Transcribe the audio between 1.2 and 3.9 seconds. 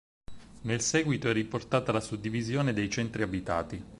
è riportata la suddivisione dei centri abitati.